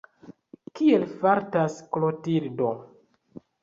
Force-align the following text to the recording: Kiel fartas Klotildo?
Kiel 0.79 1.05
fartas 1.21 1.79
Klotildo? 1.95 2.77